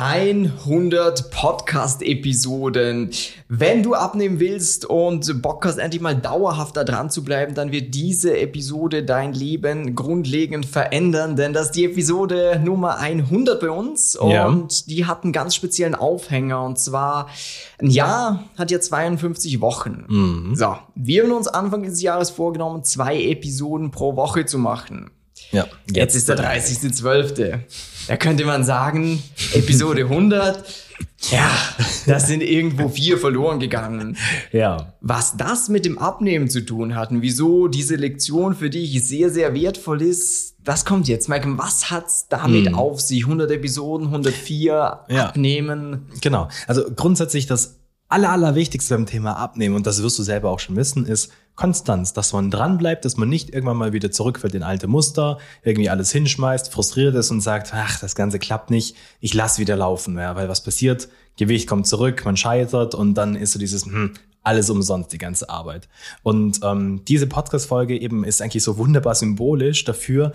[0.00, 3.10] 100 Podcast-Episoden.
[3.48, 7.70] Wenn du abnehmen willst und Bock hast, endlich mal dauerhaft da dran zu bleiben, dann
[7.70, 13.68] wird diese Episode dein Leben grundlegend verändern, denn das ist die Episode Nummer 100 bei
[13.70, 14.58] uns und Ja.
[14.86, 17.28] die hat einen ganz speziellen Aufhänger und zwar
[17.78, 20.04] ein Jahr hat ja 52 Wochen.
[20.08, 20.54] Mhm.
[20.56, 25.10] So, wir haben uns Anfang dieses Jahres vorgenommen, zwei Episoden pro Woche zu machen.
[25.52, 27.58] Ja, Jetzt ist der 30.12.
[28.08, 30.64] Da könnte man sagen, Episode 100,
[31.30, 31.50] ja,
[32.06, 34.16] das sind irgendwo vier verloren gegangen.
[34.52, 34.94] Ja.
[35.00, 39.30] Was das mit dem Abnehmen zu tun hat und wieso diese Lektion für dich sehr,
[39.30, 41.28] sehr wertvoll ist, das kommt jetzt.
[41.28, 43.24] Malcolm, was hat's damit auf sich?
[43.24, 45.26] 100 Episoden, 104 Ja.
[45.26, 46.06] abnehmen?
[46.20, 46.48] Genau.
[46.66, 47.76] Also grundsätzlich das
[48.08, 52.14] aller, allerwichtigste beim Thema Abnehmen, und das wirst du selber auch schon wissen, ist Konstanz,
[52.14, 56.10] dass man dranbleibt, dass man nicht irgendwann mal wieder zurückfällt in alte Muster, irgendwie alles
[56.10, 60.34] hinschmeißt, frustriert ist und sagt, ach, das Ganze klappt nicht, ich lass wieder laufen, ja,
[60.36, 61.10] weil was passiert?
[61.36, 65.50] Gewicht kommt zurück, man scheitert und dann ist so dieses, hm, alles umsonst, die ganze
[65.50, 65.90] Arbeit.
[66.22, 70.32] Und ähm, diese Podcast-Folge eben ist eigentlich so wunderbar symbolisch dafür,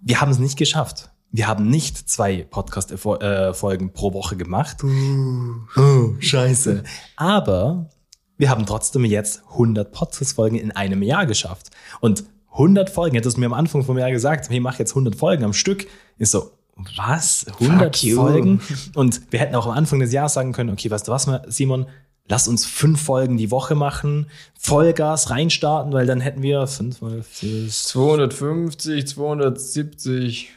[0.00, 1.10] wir haben es nicht geschafft.
[1.32, 4.84] Wir haben nicht zwei Podcast-Folgen pro Woche gemacht.
[4.84, 6.84] Oh, scheiße.
[7.16, 7.90] Aber
[8.38, 11.70] wir haben trotzdem jetzt 100 Podcast-Folgen in einem Jahr geschafft.
[12.00, 15.16] Und 100 Folgen, hättest du mir am Anfang vom Jahr gesagt, hey, mach jetzt 100
[15.16, 15.86] Folgen am Stück,
[16.18, 16.50] ist so,
[16.96, 17.46] was?
[17.60, 18.16] 100 Fuck you.
[18.16, 18.60] Folgen?
[18.94, 21.86] Und wir hätten auch am Anfang des Jahres sagen können, okay, weißt du was, Simon,
[22.28, 24.26] lass uns fünf Folgen die Woche machen,
[24.58, 30.52] Vollgas reinstarten, weil dann hätten wir fünf mal vier 250, 270,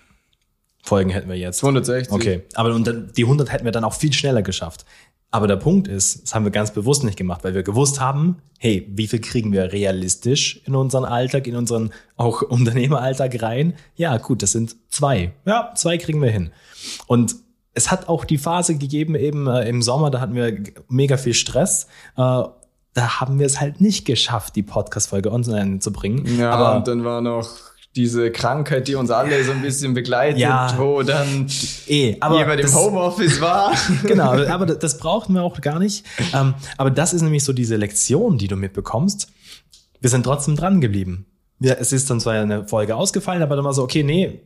[0.85, 1.57] Folgen hätten wir jetzt.
[1.57, 2.13] 260.
[2.13, 4.85] Okay, aber und dann, die 100 hätten wir dann auch viel schneller geschafft.
[5.35, 8.37] Aber der Punkt ist, das haben wir ganz bewusst nicht gemacht, weil wir gewusst haben,
[8.57, 13.73] hey, wie viel kriegen wir realistisch in unseren Alltag, in unseren auch Unternehmeralltag rein?
[13.97, 15.33] Ja, gut, das sind zwei.
[15.43, 16.51] Ja, zwei kriegen wir hin.
[17.07, 17.35] Und
[17.73, 21.33] es hat auch die Phase gegeben, eben äh, im Sommer, da hatten wir mega viel
[21.33, 21.87] Stress.
[22.15, 22.21] Äh,
[22.93, 26.39] da haben wir es halt nicht geschafft, die Podcast-Folge online zu bringen.
[26.39, 27.49] Ja, aber und dann war noch
[27.95, 30.73] diese Krankheit, die uns alle so ein bisschen begleitet, Ja.
[30.77, 31.47] wo dann
[31.87, 33.71] eh, aber jemand im Homeoffice war.
[34.03, 36.05] genau, aber das brauchten wir auch gar nicht.
[36.33, 39.29] Ähm, aber das ist nämlich so diese Lektion, die du mitbekommst.
[40.01, 41.25] Wir sind trotzdem dran geblieben.
[41.59, 44.41] Ja, es ist dann zwar eine Folge ausgefallen, aber dann war so, okay, nee,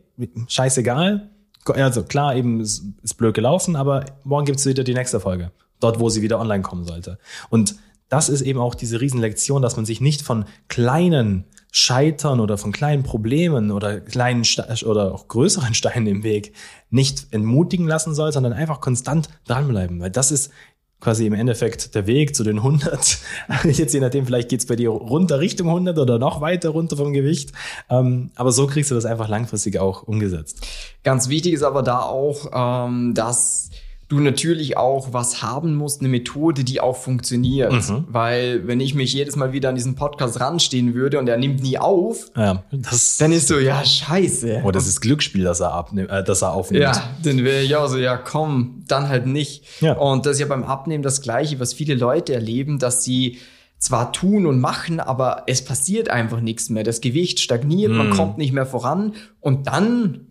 [0.48, 1.30] scheißegal.
[1.66, 5.52] Also klar, eben ist, ist blöd gelaufen, aber morgen gibt's wieder die nächste Folge.
[5.80, 7.18] Dort, wo sie wieder online kommen sollte.
[7.50, 7.76] Und
[8.10, 12.72] das ist eben auch diese Riesenlektion, dass man sich nicht von kleinen Scheitern oder von
[12.72, 16.54] kleinen Problemen oder kleinen Ste oder auch größeren Steinen im Weg
[16.90, 20.00] nicht entmutigen lassen soll, sondern einfach konstant dranbleiben.
[20.00, 20.52] Weil das ist
[21.00, 23.20] quasi im Endeffekt der Weg zu den 100.
[23.64, 27.14] Jetzt je nachdem, vielleicht geht's bei dir runter Richtung 100 oder noch weiter runter vom
[27.14, 27.54] Gewicht.
[27.90, 30.66] Ähm, aber so kriegst du das einfach langfristig auch umgesetzt.
[31.04, 32.50] Ganz wichtig ist aber da auch,
[32.88, 33.70] ähm, dass
[34.10, 37.72] du natürlich auch was haben musst, eine Methode, die auch funktioniert.
[37.72, 38.06] Mhm.
[38.10, 41.62] Weil wenn ich mich jedes Mal wieder an diesen Podcast ranstehen würde und er nimmt
[41.62, 44.64] nie auf, Ja, das, dann ist so, ja, scheiße.
[44.66, 46.84] oh, das ist Glücksspiel, das er, abnimmt, äh, das er aufnimmt.
[46.84, 49.64] Ja, dann wäre ich auch so, ja komm, dann halt nicht.
[49.80, 49.94] Ja.
[49.94, 53.38] Und das ist ja beim Abnehmen das Gleiche, was viele Leute erleben, dass sie
[53.78, 56.84] zwar tun und machen, aber es passiert einfach nichts mehr.
[56.84, 58.14] Das Gewicht stagniert, man Mm.
[58.14, 60.29] kommt nicht mehr voran und dann,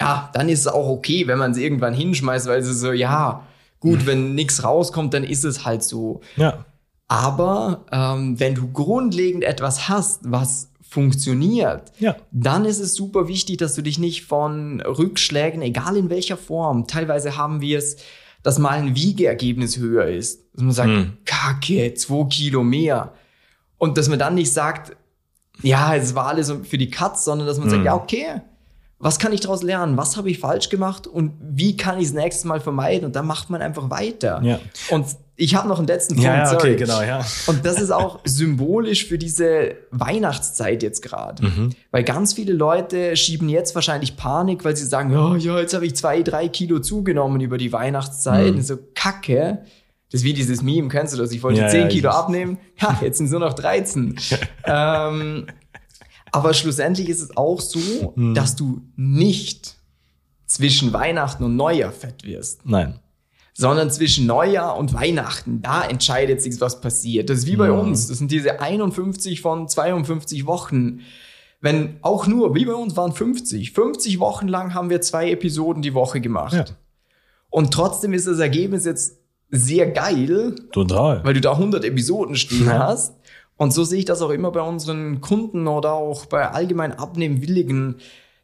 [0.00, 2.92] ja, dann ist es auch okay, wenn man es irgendwann hinschmeißt, weil es ist so,
[2.92, 3.46] ja,
[3.80, 6.20] gut, wenn nichts rauskommt, dann ist es halt so.
[6.36, 6.64] ja.
[7.08, 12.14] Aber ähm, wenn du grundlegend etwas hast, was funktioniert, Ja.
[12.30, 16.86] dann ist es super wichtig, dass du dich nicht von Rückschlägen, egal in welcher Form,
[16.86, 17.96] teilweise haben wir es,
[18.44, 20.44] dass mal ein Wiegeergebnis höher ist.
[20.54, 21.12] Dass man sagt, Hm.
[21.24, 23.12] kacke, zwei Kilo mehr.
[23.76, 24.96] Und dass man dann nicht sagt,
[25.62, 27.86] ja, es war alles für die Katz, sondern dass man sagt, Hm.
[27.86, 28.40] ja, okay,
[29.02, 29.96] was kann ich daraus lernen?
[29.96, 31.06] Was habe ich falsch gemacht?
[31.06, 33.06] Und wie kann ich es nächstes Mal vermeiden?
[33.06, 34.42] Und dann macht man einfach weiter.
[34.44, 34.60] Ja.
[34.90, 35.06] Und
[35.36, 37.24] ich habe noch einen letzten Punkt, Ja, ja, okay, genau, ja.
[37.46, 41.46] Und das ist auch symbolisch für diese Weihnachtszeit jetzt gerade.
[41.46, 41.70] Mhm.
[41.90, 45.86] Weil ganz viele Leute schieben jetzt wahrscheinlich Panik, weil sie sagen, oh, ja, jetzt habe
[45.86, 48.54] ich zwei, drei Kilo zugenommen über die Weihnachtszeit.
[48.54, 48.60] Mhm.
[48.60, 49.62] So, kacke.
[50.12, 51.32] Das ist wie dieses Meme, kennst du das?
[51.32, 52.58] Ich wollte Ja, zehn ja, Kilo abnehmen.
[52.78, 54.16] Ja, jetzt sind es nur noch 13.
[54.66, 55.46] ähm,
[56.32, 58.34] aber schlussendlich ist es auch so, Mhm.
[58.34, 59.76] dass du nicht
[60.46, 62.98] zwischen Weihnachten und Neujahr fett wirst Nein.
[63.54, 67.30] sondern zwischen Neujahr und Weihnachten, da entscheidet sich, was passiert.
[67.30, 68.08] Das ist wie bei uns.
[68.08, 71.00] Das sind diese 51 von 52 Wochen.
[71.60, 73.72] Wenn auch nur, wie bei uns waren 50.
[73.72, 76.54] 50 Wochen lang haben wir zwei Episoden die Woche gemacht.
[76.54, 76.64] Ja.
[77.50, 79.18] Und trotzdem ist das Ergebnis jetzt
[79.50, 81.22] sehr geil, Total.
[81.24, 82.86] weil du da 100 Episoden stehen Ja.
[82.86, 83.14] hast.
[83.60, 87.96] Und so sehe ich das auch immer bei unseren Kunden oder auch bei allgemein Abnehmwilligen,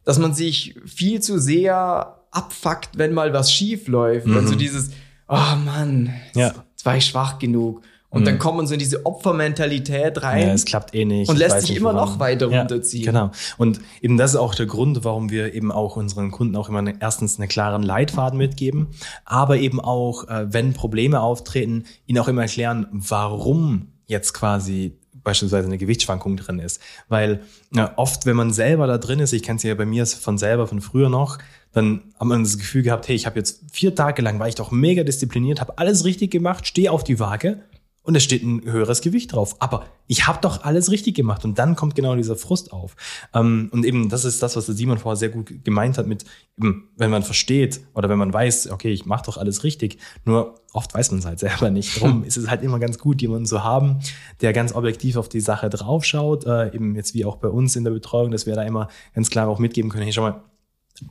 [0.03, 4.27] dass man sich viel zu sehr abfuckt, wenn mal was schief läuft.
[4.27, 4.45] Mhm.
[4.45, 4.91] so dieses,
[5.27, 6.53] oh Mann, ja.
[6.69, 7.81] jetzt war ich schwach genug.
[8.09, 8.25] Und mhm.
[8.25, 10.49] dann kommt man so in diese Opfermentalität rein.
[10.49, 11.29] Ja, es klappt eh nicht.
[11.29, 12.09] Und lässt sich immer woran.
[12.09, 13.05] noch weiter ja, runterziehen.
[13.05, 13.31] Genau.
[13.57, 16.83] Und eben das ist auch der Grund, warum wir eben auch unseren Kunden auch immer
[16.99, 18.89] erstens einen klaren Leitfaden mitgeben,
[19.25, 25.67] aber eben auch, äh, wenn Probleme auftreten, ihnen auch immer erklären, warum jetzt quasi beispielsweise
[25.67, 26.81] eine Gewichtsschwankung drin ist.
[27.09, 27.41] Weil
[27.75, 30.37] ja, oft, wenn man selber da drin ist, ich kenne es ja bei mir von
[30.37, 31.37] selber von früher noch,
[31.73, 34.55] dann hat man das Gefühl gehabt, hey, ich habe jetzt vier Tage lang, war ich
[34.55, 37.59] doch mega diszipliniert, habe alles richtig gemacht, stehe auf die Waage
[38.07, 39.57] und es steht ein höheres Gewicht drauf.
[39.59, 42.95] Aber ich habe doch alles richtig gemacht und dann kommt genau dieser Frust auf.
[43.33, 46.23] Ähm, und eben das ist das, was der Simon vorher sehr gut gemeint hat mit,
[46.57, 49.97] eben, wenn man versteht oder wenn man weiß, okay, ich mache doch alles richtig.
[50.23, 51.97] Nur oft weiß man es halt selber nicht.
[51.97, 53.99] Darum ist es halt immer ganz gut, jemanden zu haben,
[54.39, 56.45] der ganz objektiv auf die Sache draufschaut.
[56.45, 59.29] Äh, eben jetzt wie auch bei uns in der Betreuung, dass wir da immer ganz
[59.29, 60.43] klar auch mitgeben können, hey, schau mal,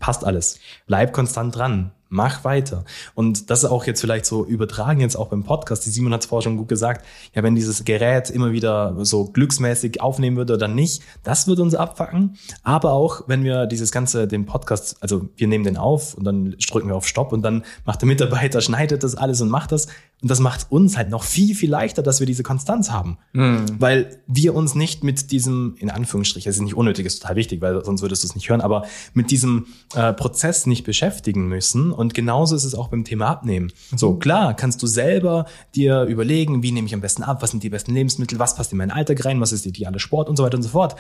[0.00, 0.58] passt alles.
[0.86, 2.84] Bleib konstant dran mach weiter.
[3.14, 5.86] Und das ist auch jetzt vielleicht so übertragen jetzt auch beim Podcast.
[5.86, 7.06] Die Simon hat es vorher schon gut gesagt.
[7.34, 11.74] Ja, wenn dieses Gerät immer wieder so glücksmäßig aufnehmen würde oder nicht, das würde uns
[11.74, 12.36] abfacken.
[12.62, 16.56] Aber auch, wenn wir dieses ganze, den Podcast, also wir nehmen den auf und dann
[16.68, 19.86] drücken wir auf Stopp und dann macht der Mitarbeiter, schneidet das alles und macht das.
[20.22, 23.18] Und das macht uns halt noch viel, viel leichter, dass wir diese Konstanz haben.
[23.34, 23.66] Mhm.
[23.78, 27.60] Weil wir uns nicht mit diesem, in Anführungsstrichen, es ist nicht unnötig, ist total wichtig,
[27.60, 31.92] weil sonst würdest du es nicht hören, aber mit diesem äh, Prozess nicht beschäftigen müssen
[31.92, 33.72] und genauso ist es auch beim Thema Abnehmen.
[33.90, 33.98] Mhm.
[33.98, 37.62] So, klar, kannst du selber dir überlegen, wie nehme ich am besten ab, was sind
[37.62, 40.36] die besten Lebensmittel, was passt in meinen Alltag rein, was ist die ideale Sport und
[40.36, 40.96] so weiter und so fort.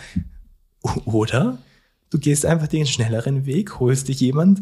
[1.04, 1.58] Oder
[2.10, 4.60] du gehst einfach den schnelleren Weg, holst dich jemand,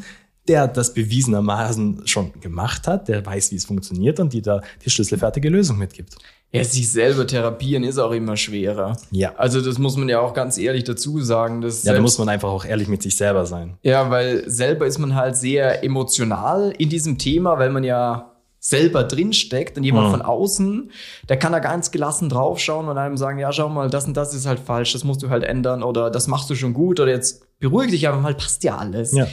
[0.49, 4.91] der das bewiesenermaßen schon gemacht hat, der weiß, wie es funktioniert und die da die
[4.91, 6.17] schlüsselfertige Lösung mitgibt.
[6.55, 8.97] Ja, sich selber therapieren ist auch immer schwerer.
[9.11, 9.35] Ja.
[9.37, 11.61] Also das muss man ja auch ganz ehrlich dazu sagen.
[11.61, 13.77] Dass ja, da muss man einfach auch ehrlich mit sich selber sein.
[13.83, 19.05] Ja, weil selber ist man halt sehr emotional in diesem Thema, weil man ja selber
[19.05, 20.11] drinsteckt und jemand mhm.
[20.13, 20.91] von außen,
[21.29, 24.33] der kann da ganz gelassen draufschauen und einem sagen, ja, schau mal, das und das
[24.33, 27.11] ist halt falsch, das musst du halt ändern oder das machst du schon gut oder
[27.11, 29.13] jetzt beruhig dich einfach mal, passt ja alles.
[29.13, 29.27] Ja.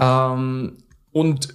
[0.00, 0.78] Ähm,
[1.12, 1.54] und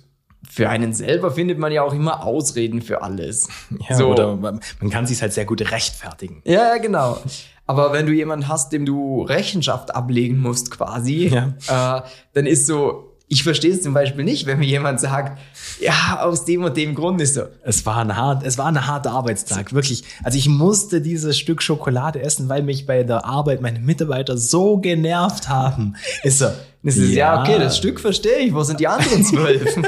[0.49, 3.47] für einen selber findet man ja auch immer Ausreden für alles.
[3.89, 4.09] Ja, so.
[4.09, 6.41] oder man kann sich halt sehr gut rechtfertigen.
[6.45, 7.17] Ja, genau.
[7.65, 11.99] Aber wenn du jemanden hast, dem du Rechenschaft ablegen musst, quasi, ja.
[11.99, 12.01] äh,
[12.33, 15.39] dann ist so, ich verstehe es zum Beispiel nicht, wenn mir jemand sagt,
[15.79, 17.43] ja, aus dem und dem Grund ist so.
[17.63, 20.03] Es war ein hart, es war ein harter Arbeitstag, wirklich.
[20.21, 24.79] Also ich musste dieses Stück Schokolade essen, weil mich bei der Arbeit meine Mitarbeiter so
[24.79, 25.95] genervt haben.
[26.23, 26.47] Ist so.
[26.83, 27.35] Ist, ja.
[27.35, 28.53] ja, okay, das Stück verstehe ich.
[28.53, 29.75] Wo sind die anderen zwölf?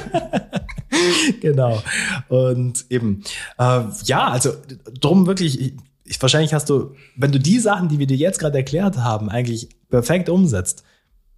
[1.42, 1.84] genau.
[2.30, 3.26] Und eben,
[3.60, 4.54] äh, ja, also
[5.02, 5.74] drum wirklich, ich,
[6.06, 9.30] ich, wahrscheinlich hast du, wenn du die Sachen, die wir dir jetzt gerade erklärt haben,
[9.30, 10.86] eigentlich perfekt umsetzt,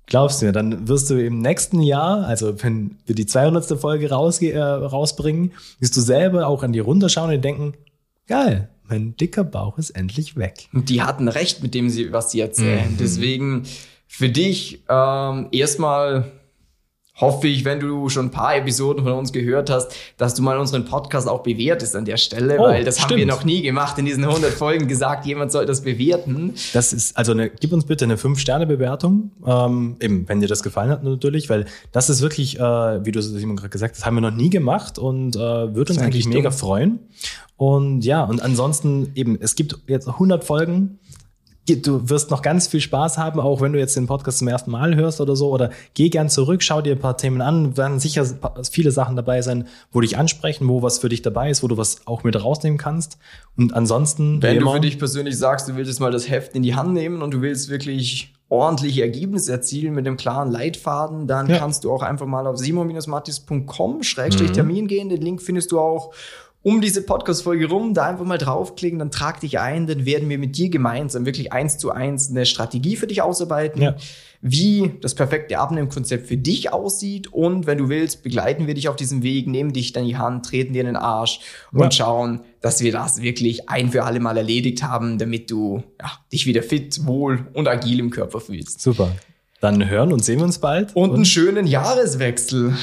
[0.08, 3.80] Glaubst du mir, dann wirst du im nächsten Jahr, also wenn wir die 200.
[3.80, 7.74] Folge rausge äh, rausbringen, wirst du selber auch an die runterschauen und denken,
[8.28, 10.70] geil, mein dicker Bauch ist endlich weg.
[10.74, 12.92] Und die hatten recht mit dem, sie, was sie erzählen.
[12.92, 12.98] Mhm.
[12.98, 13.64] Deswegen
[14.08, 16.32] für dich ähm, erstmal
[17.16, 20.58] hoffe ich, wenn du schon ein paar Episoden von uns gehört hast, dass du mal
[20.58, 23.12] unseren Podcast auch bewertest an der Stelle, oh, weil das stimmt.
[23.12, 26.54] haben wir noch nie gemacht in diesen 100 Folgen gesagt, jemand soll das bewerten.
[26.74, 30.90] Das ist, also eine, gib uns bitte eine 5-Sterne-Bewertung, ähm, eben, wenn dir das gefallen
[30.90, 34.22] hat natürlich, weil das ist wirklich, äh, wie du Simon gerade gesagt hast, haben wir
[34.22, 37.00] noch nie gemacht und äh, würde uns eigentlich mega freuen.
[37.58, 41.00] Und ja, und ansonsten eben, es gibt jetzt 100 Folgen,
[41.66, 44.72] du wirst noch ganz viel Spaß haben, auch wenn du jetzt den Podcast zum ersten
[44.72, 45.50] Mal hörst oder so.
[45.50, 47.78] Oder geh gern zurück, schau dir ein paar Themen an.
[47.78, 48.26] Werden sicher
[48.72, 51.78] viele Sachen dabei sein, wo dich ansprechen, wo was für dich dabei ist, wo du
[51.78, 53.18] was auch mit rausnehmen kannst.
[53.58, 54.42] Und ansonsten.
[54.42, 56.94] Wenn du für dich persönlich sagst, du willst jetzt mal das Heft in die Hand
[56.94, 61.58] nehmen und du willst wirklich ordentliche Ergebnisse erzielen mit einem klaren Leitfaden, dann ja.
[61.58, 64.88] kannst du auch einfach mal auf simon-mattis.com-termin mhm.
[64.88, 65.10] gehen.
[65.10, 66.14] Den Link findest du auch
[66.66, 70.40] um diese Podcast-Folge rum, da einfach mal draufklicken, dann trag dich ein, dann werden wir
[70.40, 73.96] mit dir gemeinsam wirklich eins zu eins eine Strategie für dich ausarbeiten, ja.
[74.42, 78.96] wie das perfekte Abnehmkonzept für dich aussieht und wenn du willst, begleiten wir dich auf
[78.96, 81.40] diesem Weg, nehmen dich dann die Hand, treten dir in den Arsch
[81.72, 81.92] und ja.
[81.92, 86.48] schauen, dass wir das wirklich ein für alle Mal erledigt haben, damit du ja, dich
[86.48, 88.82] wieder fit, wohl und agil im Körper fühlst.
[88.82, 89.12] Super.
[89.62, 90.96] Dann hören und sehen wir uns bald.
[90.96, 92.74] Und, und einen schönen Jahreswechsel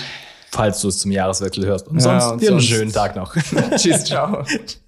[0.53, 1.89] falls du es zum Jahreswechsel hörst.
[1.89, 3.35] Und sonst ja, und dir sonst einen schönen Tag noch.
[3.77, 4.45] Tschüss, ciao.